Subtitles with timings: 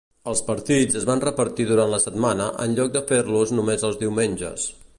[0.29, 4.65] Els partits es van repartir durant la setmana en lloc de fer-los només els diumenges.